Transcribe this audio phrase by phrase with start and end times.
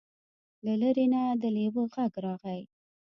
[0.65, 2.61] له لرې نه د لیوه غږ راغی.